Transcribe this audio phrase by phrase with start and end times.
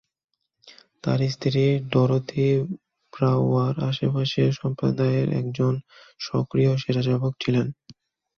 [1.03, 1.63] তার স্ত্রী
[1.91, 2.47] ডরোথি
[3.13, 5.73] ব্রাউয়ার আশেপাশের সম্প্রদায়ের একজন
[6.19, 7.67] সক্রিয় স্বেচ্ছাসেবক ছিলেন।